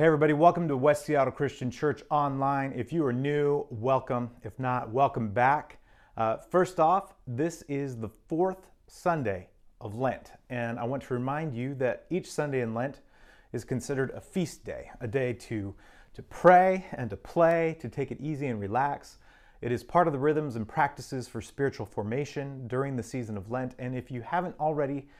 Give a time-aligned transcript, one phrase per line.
[0.00, 2.72] Hey, everybody, welcome to West Seattle Christian Church Online.
[2.74, 4.30] If you are new, welcome.
[4.42, 5.76] If not, welcome back.
[6.16, 11.54] Uh, first off, this is the fourth Sunday of Lent, and I want to remind
[11.54, 13.02] you that each Sunday in Lent
[13.52, 15.74] is considered a feast day, a day to,
[16.14, 19.18] to pray and to play, to take it easy and relax.
[19.60, 23.50] It is part of the rhythms and practices for spiritual formation during the season of
[23.50, 25.10] Lent, and if you haven't already,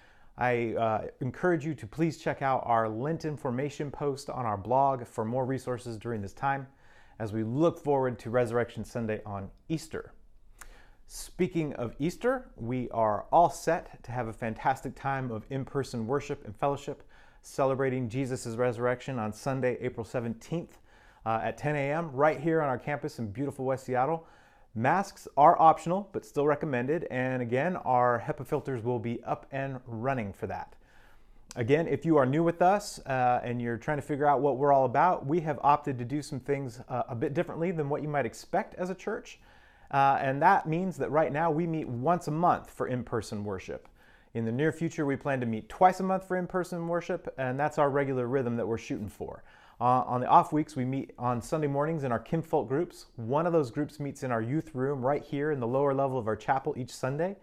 [0.41, 5.07] I uh, encourage you to please check out our Lent information post on our blog
[5.07, 6.67] for more resources during this time
[7.19, 10.15] as we look forward to Resurrection Sunday on Easter.
[11.07, 16.07] Speaking of Easter, we are all set to have a fantastic time of in person
[16.07, 17.03] worship and fellowship
[17.43, 20.71] celebrating Jesus' resurrection on Sunday, April 17th
[21.27, 22.11] uh, at 10 a.m.
[22.13, 24.27] right here on our campus in beautiful West Seattle.
[24.75, 27.07] Masks are optional, but still recommended.
[27.11, 30.77] And again, our HEPA filters will be up and running for that.
[31.57, 34.57] Again, if you are new with us uh, and you're trying to figure out what
[34.57, 37.89] we're all about, we have opted to do some things uh, a bit differently than
[37.89, 39.41] what you might expect as a church.
[39.91, 43.43] Uh, and that means that right now we meet once a month for in person
[43.43, 43.89] worship.
[44.35, 47.35] In the near future, we plan to meet twice a month for in person worship,
[47.37, 49.43] and that's our regular rhythm that we're shooting for.
[49.81, 53.07] Uh, on the off weeks, we meet on Sunday mornings in our kinfolk groups.
[53.17, 56.19] One of those groups meets in our youth room right here in the lower level
[56.19, 57.37] of our chapel each Sunday.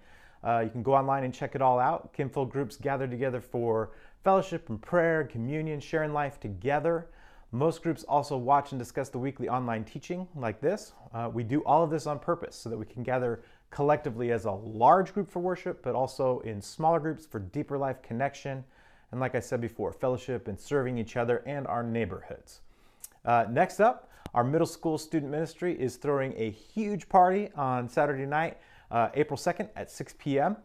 [0.43, 2.13] Uh, you can go online and check it all out.
[2.13, 3.89] Kinfolk groups gather together for
[4.23, 7.07] fellowship and prayer, communion, sharing life together.
[7.51, 10.91] Most groups also watch and discuss the weekly online teaching like this.
[11.15, 14.45] Uh, we do all of this on purpose so that we can gather collectively as
[14.45, 18.63] a large group for worship, but also in smaller groups for deeper life connection
[19.11, 22.61] and like I said before, fellowship and serving each other and our neighborhoods.
[23.23, 28.25] Uh, next up, our middle school student ministry is throwing a huge party on Saturday
[28.25, 28.57] night,
[28.91, 30.57] uh, April 2nd at 6 p.m.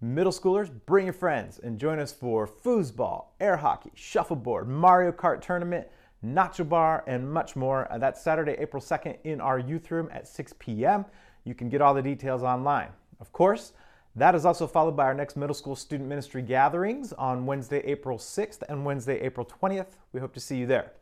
[0.00, 5.40] Middle schoolers, bring your friends and join us for foosball, air hockey, shuffleboard, Mario Kart
[5.40, 5.86] tournament,
[6.24, 7.90] nacho bar, and much more.
[7.90, 11.04] Uh, that's Saturday, April 2nd in our youth room at 6 p.m.
[11.44, 12.88] You can get all the details online.
[13.20, 13.72] Of course,
[14.16, 18.16] that is also followed by our next middle school student ministry gatherings on Wednesday, April
[18.16, 19.96] 6th and Wednesday, April 20th.
[20.12, 20.92] We hope to see you there.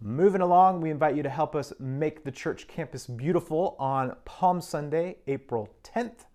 [0.00, 4.60] Moving along, we invite you to help us make the church campus beautiful on Palm
[4.60, 6.26] Sunday, April 10th.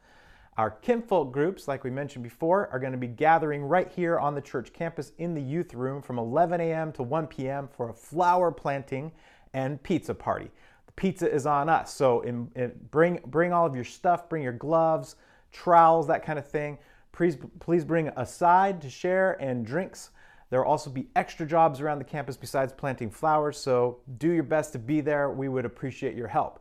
[0.57, 4.35] Our kinfolk groups, like we mentioned before, are going to be gathering right here on
[4.35, 6.91] the church campus in the youth room from 11 a.m.
[6.91, 7.69] to 1 p.m.
[7.71, 9.13] for a flower planting
[9.53, 10.51] and pizza party.
[10.85, 14.43] The pizza is on us, so in, in, bring, bring all of your stuff, bring
[14.43, 15.15] your gloves,
[15.53, 16.77] trowels, that kind of thing.
[17.13, 20.09] Please, please bring a side to share and drinks.
[20.49, 24.43] There will also be extra jobs around the campus besides planting flowers, so do your
[24.43, 25.29] best to be there.
[25.29, 26.59] We would appreciate your help.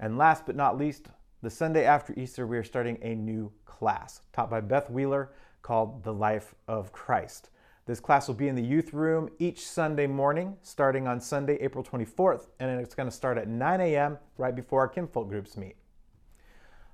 [0.00, 1.08] And last but not least,
[1.42, 5.30] the Sunday after Easter, we are starting a new class taught by Beth Wheeler
[5.62, 7.50] called The Life of Christ.
[7.84, 11.82] This class will be in the youth room each Sunday morning, starting on Sunday, April
[11.82, 14.18] 24th, and it's going to start at 9 a.m.
[14.38, 15.76] right before our kinfolk groups meet.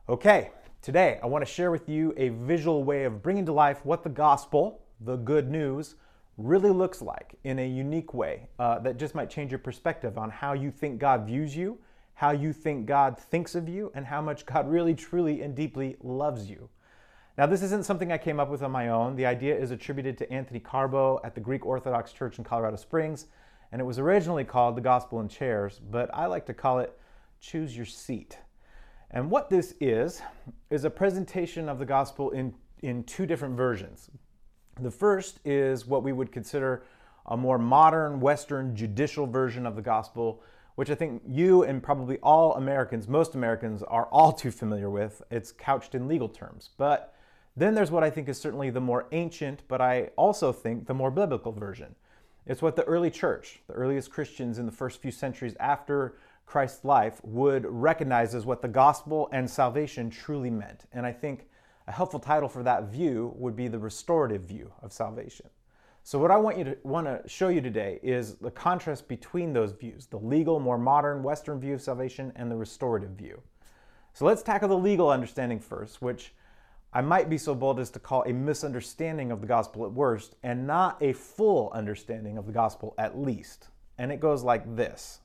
[0.08, 0.50] Okay,
[0.80, 4.04] Today, I want to share with you a visual way of bringing to life what
[4.04, 5.96] the gospel, the good news,
[6.36, 10.30] really looks like in a unique way uh, that just might change your perspective on
[10.30, 11.78] how you think God views you,
[12.14, 15.96] how you think God thinks of you, and how much God really, truly, and deeply
[16.00, 16.68] loves you.
[17.36, 19.16] Now, this isn't something I came up with on my own.
[19.16, 23.26] The idea is attributed to Anthony Carbo at the Greek Orthodox Church in Colorado Springs,
[23.72, 26.96] and it was originally called The Gospel in Chairs, but I like to call it
[27.40, 28.38] Choose Your Seat.
[29.10, 30.20] And what this is,
[30.70, 34.10] is a presentation of the gospel in, in two different versions.
[34.80, 36.84] The first is what we would consider
[37.26, 40.42] a more modern, Western, judicial version of the gospel,
[40.76, 45.22] which I think you and probably all Americans, most Americans, are all too familiar with.
[45.30, 46.70] It's couched in legal terms.
[46.76, 47.14] But
[47.56, 50.94] then there's what I think is certainly the more ancient, but I also think the
[50.94, 51.94] more biblical version.
[52.46, 56.14] It's what the early church, the earliest Christians in the first few centuries after
[56.48, 60.86] Christ's life would recognize as what the gospel and salvation truly meant.
[60.92, 61.46] And I think
[61.86, 65.50] a helpful title for that view would be the restorative view of salvation.
[66.04, 69.52] So what I want you to want to show you today is the contrast between
[69.52, 73.42] those views, the legal, more modern Western view of salvation and the restorative view.
[74.14, 76.32] So let's tackle the legal understanding first, which
[76.94, 80.36] I might be so bold as to call a misunderstanding of the gospel at worst
[80.42, 83.68] and not a full understanding of the gospel at least.
[83.98, 85.20] And it goes like this.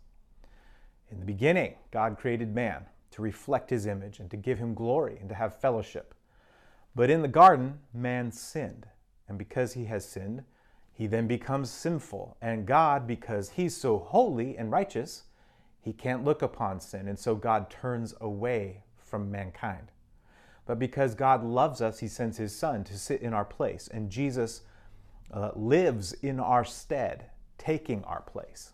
[1.13, 5.17] In the beginning, God created man to reflect his image and to give him glory
[5.19, 6.15] and to have fellowship.
[6.95, 8.87] But in the garden, man sinned.
[9.27, 10.43] And because he has sinned,
[10.91, 12.35] he then becomes sinful.
[12.41, 15.23] And God, because he's so holy and righteous,
[15.79, 17.07] he can't look upon sin.
[17.07, 19.91] And so God turns away from mankind.
[20.65, 23.87] But because God loves us, he sends his son to sit in our place.
[23.87, 24.61] And Jesus
[25.31, 27.29] uh, lives in our stead
[27.59, 28.72] taking our place.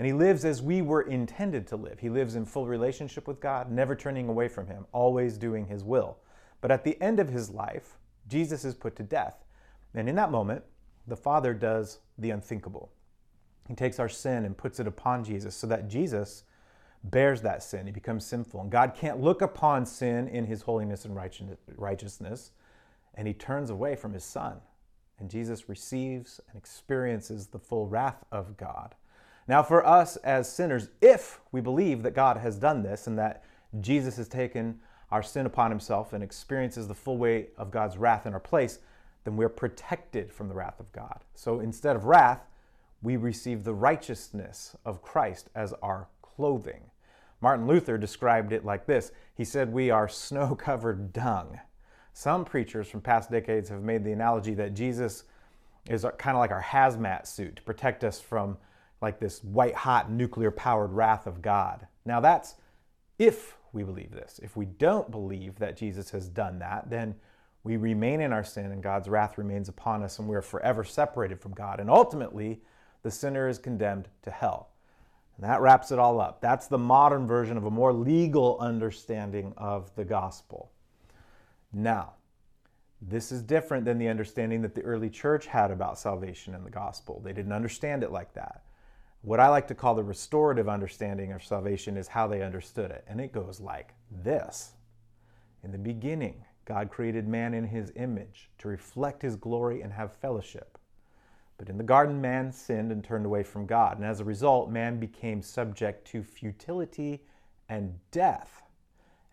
[0.00, 2.00] And he lives as we were intended to live.
[2.00, 5.84] He lives in full relationship with God, never turning away from him, always doing his
[5.84, 6.16] will.
[6.62, 9.44] But at the end of his life, Jesus is put to death.
[9.92, 10.64] And in that moment,
[11.06, 12.90] the Father does the unthinkable.
[13.68, 16.44] He takes our sin and puts it upon Jesus so that Jesus
[17.04, 17.84] bears that sin.
[17.84, 18.62] He becomes sinful.
[18.62, 21.14] And God can't look upon sin in his holiness and
[21.76, 22.52] righteousness,
[23.16, 24.62] and he turns away from his Son.
[25.18, 28.94] And Jesus receives and experiences the full wrath of God.
[29.50, 33.42] Now, for us as sinners, if we believe that God has done this and that
[33.80, 34.78] Jesus has taken
[35.10, 38.78] our sin upon himself and experiences the full weight of God's wrath in our place,
[39.24, 41.24] then we're protected from the wrath of God.
[41.34, 42.46] So instead of wrath,
[43.02, 46.82] we receive the righteousness of Christ as our clothing.
[47.40, 51.58] Martin Luther described it like this He said, We are snow covered dung.
[52.12, 55.24] Some preachers from past decades have made the analogy that Jesus
[55.88, 58.56] is kind of like our hazmat suit to protect us from
[59.00, 61.86] like this white hot nuclear powered wrath of God.
[62.04, 62.56] Now, that's
[63.18, 64.40] if we believe this.
[64.42, 67.14] If we don't believe that Jesus has done that, then
[67.62, 71.40] we remain in our sin and God's wrath remains upon us and we're forever separated
[71.40, 71.78] from God.
[71.78, 72.60] And ultimately,
[73.02, 74.70] the sinner is condemned to hell.
[75.36, 76.40] And that wraps it all up.
[76.40, 80.70] That's the modern version of a more legal understanding of the gospel.
[81.72, 82.14] Now,
[83.00, 86.70] this is different than the understanding that the early church had about salvation and the
[86.70, 87.20] gospel.
[87.24, 88.62] They didn't understand it like that.
[89.22, 93.04] What I like to call the restorative understanding of salvation is how they understood it.
[93.06, 94.72] And it goes like this
[95.62, 100.12] In the beginning, God created man in his image to reflect his glory and have
[100.12, 100.78] fellowship.
[101.58, 103.98] But in the garden, man sinned and turned away from God.
[103.98, 107.22] And as a result, man became subject to futility
[107.68, 108.62] and death.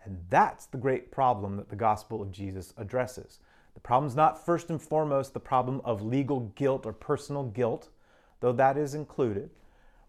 [0.04, 3.40] And that's the great problem that the gospel of Jesus addresses.
[3.74, 7.88] The problem is not first and foremost the problem of legal guilt or personal guilt,
[8.42, 9.50] though that is included.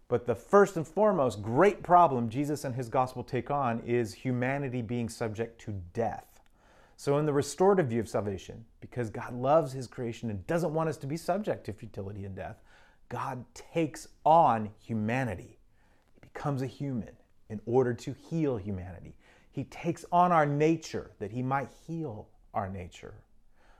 [0.09, 4.81] But the first and foremost great problem Jesus and his gospel take on is humanity
[4.81, 6.25] being subject to death.
[6.97, 10.89] So, in the restorative view of salvation, because God loves his creation and doesn't want
[10.89, 12.57] us to be subject to futility and death,
[13.07, 15.59] God takes on humanity.
[16.15, 17.15] He becomes a human
[17.47, 19.15] in order to heal humanity.
[19.51, 23.13] He takes on our nature that he might heal our nature.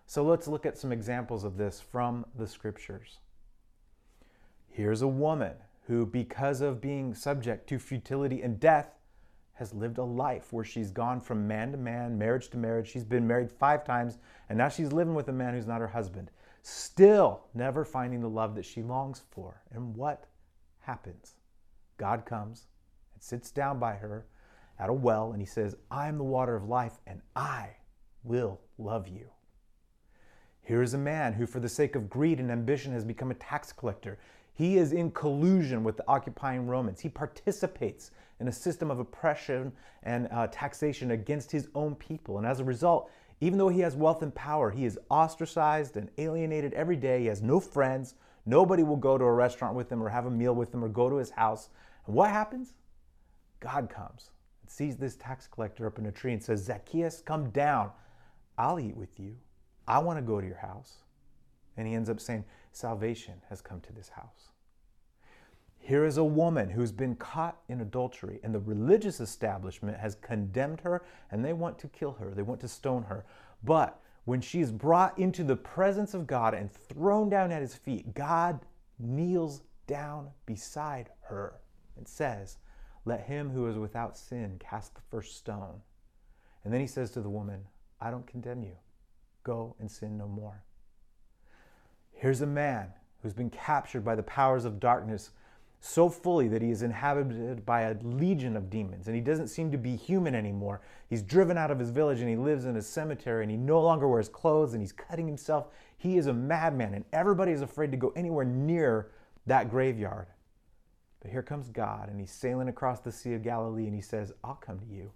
[0.06, 3.18] So, let's look at some examples of this from the scriptures.
[4.70, 5.56] Here's a woman
[5.90, 8.94] who, because of being subject to futility and death,
[9.54, 12.88] has lived a life where she's gone from man to man, marriage to marriage.
[12.88, 14.20] She's been married five times,
[14.50, 16.30] and now she's living with a man who's not her husband,
[16.62, 19.64] still never finding the love that she longs for.
[19.72, 20.28] And what
[20.82, 21.34] happens?
[21.98, 22.68] God comes
[23.16, 24.28] and sits down by her
[24.78, 27.78] at a well, and he says, I am the water of life, and I
[28.24, 29.32] will love you.
[30.62, 33.34] Here is a man who, for the sake of greed and ambition, has become a
[33.34, 34.20] tax collector.
[34.60, 37.00] He is in collusion with the occupying Romans.
[37.00, 38.12] He participates
[38.42, 39.72] in a system of oppression
[40.04, 42.40] and uh, taxation against his own people.
[42.40, 43.10] And as a result,
[43.40, 47.22] even though he has wealth and power, he is ostracized and alienated every day.
[47.22, 48.16] He has no friends.
[48.46, 50.90] Nobody will go to a restaurant with him or have a meal with him or
[50.90, 51.70] go to his house.
[52.06, 52.74] And what happens?
[53.62, 54.32] God comes
[54.62, 57.92] and sees this tax collector up in a tree and says, Zacchaeus, come down.
[58.58, 59.38] I'll eat with you.
[59.88, 60.98] I want to go to your house.
[61.78, 64.50] And he ends up saying, Salvation has come to this house.
[65.80, 70.82] Here is a woman who's been caught in adultery, and the religious establishment has condemned
[70.82, 72.32] her and they want to kill her.
[72.32, 73.26] They want to stone her.
[73.64, 77.76] But when she is brought into the presence of God and thrown down at his
[77.76, 78.60] feet, God
[79.00, 81.62] kneels down beside her
[81.98, 82.58] and says,
[83.06, 85.82] Let him who is without sin cast the first stone.
[86.64, 87.66] And then he says to the woman,
[88.00, 88.76] I don't condemn you.
[89.44, 90.64] Go and sin no more.
[92.20, 95.32] Here's a man who's been captured by the powers of darkness
[95.80, 99.72] so fully that he is inhabited by a legion of demons and he doesn't seem
[99.72, 100.82] to be human anymore.
[101.08, 103.82] He's driven out of his village and he lives in a cemetery and he no
[103.82, 105.68] longer wears clothes and he's cutting himself.
[105.98, 109.12] He is a madman and everybody is afraid to go anywhere near
[109.46, 110.28] that graveyard.
[111.22, 114.34] But here comes God and he's sailing across the Sea of Galilee and he says,
[114.44, 115.10] I'll come to you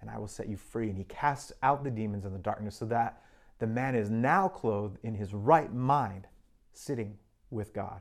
[0.00, 0.88] and I will set you free.
[0.88, 3.22] And he casts out the demons in the darkness so that
[3.58, 6.26] the man is now clothed in his right mind,
[6.72, 7.16] sitting
[7.50, 8.00] with God.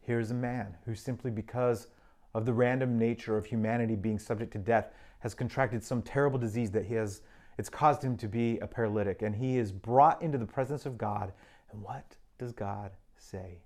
[0.00, 1.88] Here's a man who, simply because
[2.34, 6.70] of the random nature of humanity being subject to death, has contracted some terrible disease
[6.72, 7.22] that he has
[7.58, 10.98] it's caused him to be a paralytic and he is brought into the presence of
[10.98, 11.32] God.
[11.70, 13.62] And what does God say?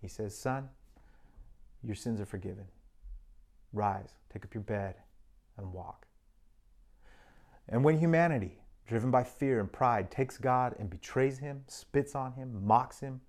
[0.00, 0.68] He says, Son,
[1.82, 2.66] your sins are forgiven.
[3.72, 4.94] Rise, take up your bed,
[5.56, 6.06] and walk.
[7.68, 12.32] And when humanity driven by fear and pride, takes God and betrays him, spits on
[12.32, 13.20] him, mocks him,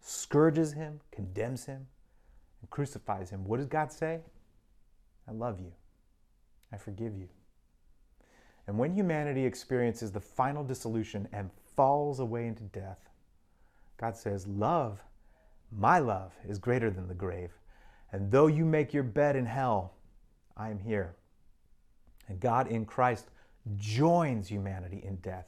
[0.00, 1.86] scourges him, condemns him,
[2.60, 4.20] and crucifies him, what does God say?
[5.28, 5.72] I love you.
[6.72, 7.28] I forgive you.
[8.66, 12.98] And when humanity experiences the final dissolution and falls away into death,
[13.96, 15.02] God says, Love,
[15.70, 17.50] my love, is greater than the grave.
[18.12, 19.94] And though you make your bed in hell,
[20.56, 21.14] I am here.
[22.28, 23.28] And God in Christ
[23.76, 25.46] joins humanity in death.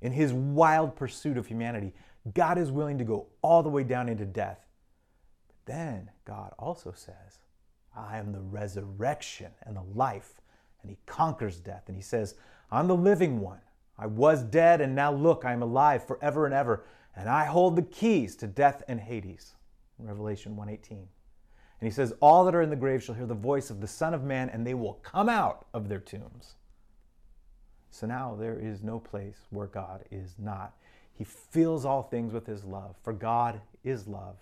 [0.00, 1.94] In his wild pursuit of humanity,
[2.34, 4.66] God is willing to go all the way down into death.
[5.48, 7.38] But then God also says,
[7.96, 10.40] I am the resurrection and the life.
[10.82, 11.84] And he conquers death.
[11.86, 12.34] And he says,
[12.70, 13.60] I'm the living one.
[13.98, 16.84] I was dead, and now look, I am alive forever and ever.
[17.14, 19.54] And I hold the keys to death and Hades.
[19.98, 20.98] Revelation 118.
[20.98, 21.08] And
[21.88, 24.14] he says, All that are in the grave shall hear the voice of the Son
[24.14, 26.54] of Man, and they will come out of their tombs.
[27.92, 30.72] So now there is no place where God is not.
[31.12, 34.36] He fills all things with his love, for God is love.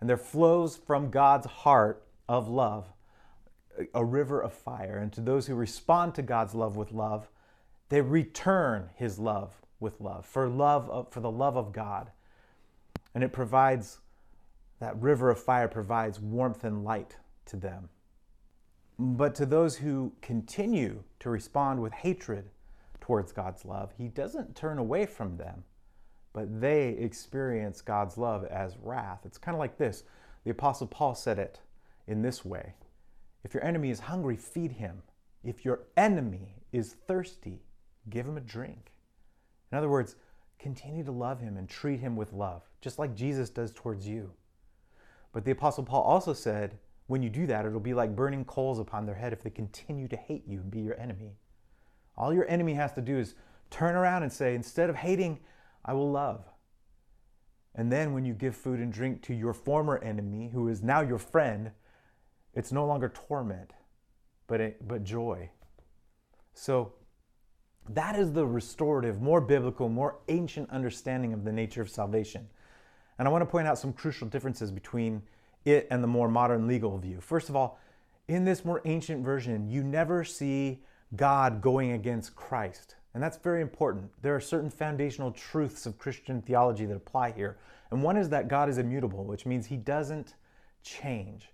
[0.00, 2.86] And there flows from God's heart of love
[3.94, 4.98] a river of fire.
[4.98, 7.28] And to those who respond to God's love with love,
[7.88, 12.10] they return his love with love, for love of, for the love of God.
[13.14, 13.98] And it provides
[14.80, 17.88] that river of fire provides warmth and light to them.
[18.98, 22.50] But to those who continue to respond with hatred
[23.02, 25.64] towards God's love, he doesn't turn away from them,
[26.32, 29.22] but they experience God's love as wrath.
[29.24, 30.04] It's kind of like this.
[30.44, 31.58] The Apostle Paul said it
[32.06, 32.74] in this way
[33.42, 35.02] If your enemy is hungry, feed him.
[35.42, 37.64] If your enemy is thirsty,
[38.08, 38.92] give him a drink.
[39.72, 40.14] In other words,
[40.60, 44.30] continue to love him and treat him with love, just like Jesus does towards you.
[45.32, 46.78] But the Apostle Paul also said,
[47.08, 50.06] when you do that, it'll be like burning coals upon their head if they continue
[50.06, 51.32] to hate you and be your enemy.
[52.16, 53.34] All your enemy has to do is
[53.70, 55.40] turn around and say, instead of hating,
[55.84, 56.44] I will love.
[57.74, 61.00] And then when you give food and drink to your former enemy, who is now
[61.00, 61.70] your friend,
[62.54, 63.72] it's no longer torment,
[64.46, 65.50] but, it, but joy.
[66.52, 66.92] So
[67.88, 72.48] that is the restorative, more biblical, more ancient understanding of the nature of salvation.
[73.18, 75.22] And I want to point out some crucial differences between
[75.64, 77.20] it and the more modern legal view.
[77.20, 77.78] First of all,
[78.28, 80.82] in this more ancient version, you never see
[81.16, 82.96] God going against Christ.
[83.14, 84.10] And that's very important.
[84.22, 87.58] There are certain foundational truths of Christian theology that apply here.
[87.90, 90.34] And one is that God is immutable, which means he doesn't
[90.82, 91.50] change.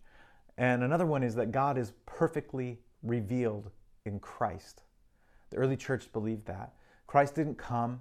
[0.57, 3.71] And another one is that God is perfectly revealed
[4.05, 4.83] in Christ.
[5.50, 6.75] The early church believed that.
[7.07, 8.00] Christ didn't come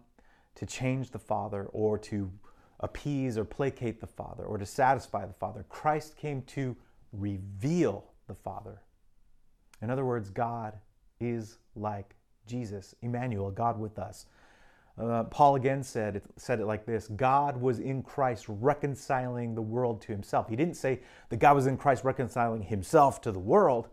[0.56, 2.32] to change the Father or to
[2.80, 5.66] appease or placate the Father or to satisfy the Father.
[5.70, 6.76] Christ came to
[7.12, 8.82] reveal the Father.
[9.82, 10.74] In other words, God
[11.20, 14.26] is like Jesus, Emmanuel, God with us.
[14.98, 19.62] Uh, Paul again said it, said it like this God was in Christ reconciling the
[19.62, 20.50] world to himself.
[20.50, 23.90] He didn't say that God was in Christ reconciling himself to the world.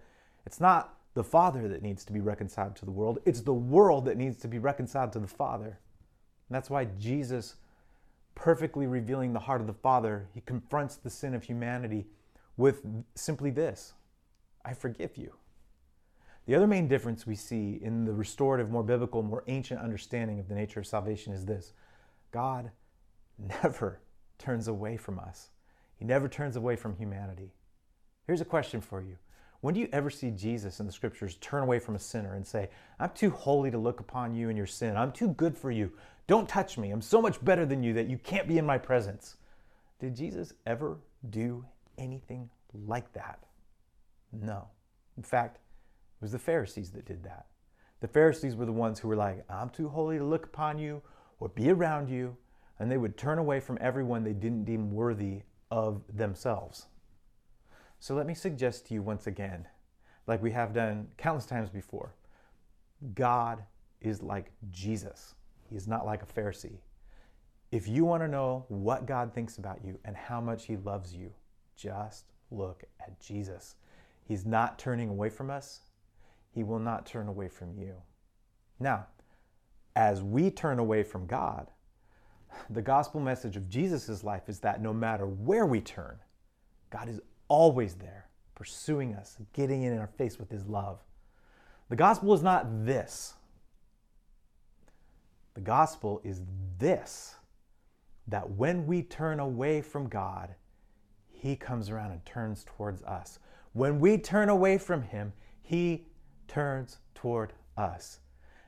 [0.47, 4.07] It's not the Father that needs to be reconciled to the world, it's the world
[4.07, 5.79] that needs to be reconciled to the Father.
[6.49, 7.57] And that's why Jesus,
[8.35, 12.07] perfectly revealing the heart of the Father, he confronts the sin of humanity
[12.57, 12.83] with
[13.15, 13.93] simply this
[14.65, 15.35] I forgive you.
[16.47, 20.49] The other main difference we see in the restorative, more biblical, more ancient understanding of
[20.49, 21.73] the nature of salvation is this
[22.33, 22.71] God
[23.39, 24.01] never
[24.39, 25.51] turns away from us,
[25.97, 27.55] He never turns away from humanity.
[28.27, 29.17] Here's a question for you
[29.65, 32.47] when do you ever see Jesus in the scriptures turn away from a sinner and
[32.47, 32.69] say,
[33.01, 34.95] I'm too holy to look upon you and your sin.
[34.95, 35.91] I'm too good for you.
[36.27, 36.91] Don't touch me.
[36.91, 39.39] I'm so much better than you that you can't be in my presence.
[40.01, 40.99] Did Jesus ever
[41.31, 41.65] do
[41.97, 43.39] anything like that?
[44.33, 44.69] No.
[45.17, 45.61] In fact,
[46.25, 47.45] was the Pharisees that did that.
[48.01, 51.03] The Pharisees were the ones who were like, I'm too holy to look upon you
[51.39, 52.39] or be around you.
[52.79, 56.87] And they would turn away from everyone they didn't deem worthy of themselves.
[58.01, 59.69] So let me suggest to you once again,
[60.27, 62.15] like we have done countless times before,
[63.15, 63.63] God
[64.01, 65.35] is like Jesus.
[65.69, 66.79] He is not like a Pharisee.
[67.71, 71.15] If you want to know what God thinks about you and how much He loves
[71.15, 71.33] you,
[71.77, 73.75] just look at Jesus.
[74.25, 75.83] He's not turning away from us,
[76.55, 77.95] He will not turn away from you.
[78.79, 79.07] Now,
[79.97, 81.71] as we turn away from God,
[82.71, 86.19] the gospel message of Jesus' life is that no matter where we turn,
[86.91, 91.01] God is always there, pursuing us, getting in our face with his love.
[91.89, 93.35] The gospel is not this.
[95.55, 96.43] The gospel is
[96.79, 97.37] this
[98.27, 100.55] that when we turn away from God,
[101.29, 103.39] he comes around and turns towards us.
[103.75, 106.07] When we turn away from him, he
[106.49, 108.21] turns toward us.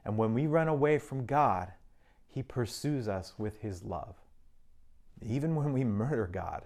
[0.04, 1.72] And when we run away from God,
[2.26, 4.16] he pursues us with his love.
[5.22, 6.64] Even when we murder God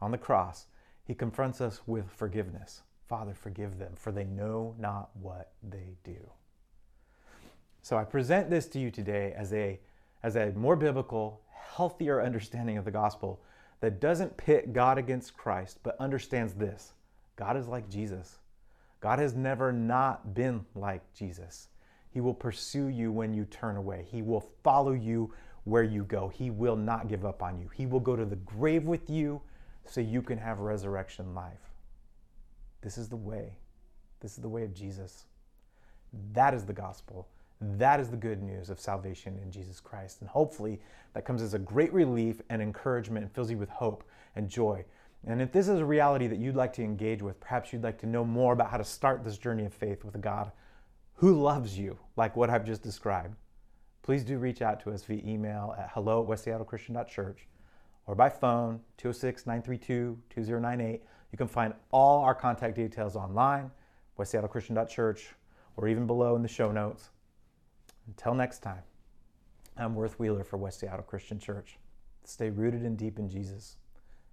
[0.00, 0.66] on the cross,
[1.04, 2.82] he confronts us with forgiveness.
[3.08, 6.30] Father, forgive them, for they know not what they do.
[7.82, 9.78] So I present this to you today as a,
[10.22, 11.40] as a more biblical,
[11.76, 13.40] healthier understanding of the gospel
[13.80, 16.92] that doesn't pit God against Christ, but understands this
[17.36, 18.38] God is like Jesus.
[19.06, 21.68] God has never not been like Jesus.
[22.10, 24.04] He will pursue you when you turn away.
[24.10, 25.32] He will follow you
[25.62, 26.26] where you go.
[26.26, 27.70] He will not give up on you.
[27.72, 29.40] He will go to the grave with you
[29.84, 31.70] so you can have resurrection life.
[32.80, 33.58] This is the way.
[34.18, 35.26] This is the way of Jesus.
[36.32, 37.28] That is the gospel.
[37.60, 40.20] That is the good news of salvation in Jesus Christ.
[40.20, 40.80] And hopefully
[41.14, 44.02] that comes as a great relief and encouragement and fills you with hope
[44.34, 44.84] and joy.
[45.26, 47.98] And if this is a reality that you'd like to engage with, perhaps you'd like
[47.98, 50.52] to know more about how to start this journey of faith with a God
[51.14, 53.34] who loves you, like what I've just described,
[54.02, 57.48] please do reach out to us via email at hello at westseattlechristian.church
[58.06, 61.02] or by phone 206 932 2098.
[61.32, 63.72] You can find all our contact details online,
[64.18, 65.34] westseattlechristian.church,
[65.76, 67.10] or even below in the show notes.
[68.06, 68.82] Until next time,
[69.76, 71.78] I'm Worth Wheeler for West Seattle Christian Church.
[72.22, 73.76] Stay rooted and deep in Jesus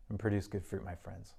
[0.10, 1.34] and produce good fruit, my friends.